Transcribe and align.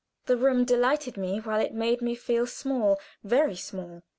The 0.25 0.35
room 0.35 0.65
delighted 0.65 1.15
me 1.15 1.37
while 1.37 1.59
it 1.61 1.75
made 1.75 2.01
me 2.01 2.15
feel 2.15 2.47
small 2.47 2.99
very 3.23 3.53
small. 3.55 4.01